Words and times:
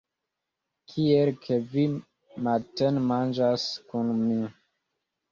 Kiel, 0.91 1.27
ke 1.43 1.57
vi 1.73 1.83
matenmanĝas 2.47 3.67
kun 3.93 4.09
mi? 4.23 4.39